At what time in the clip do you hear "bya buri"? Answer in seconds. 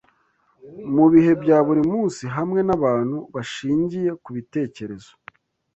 1.41-1.81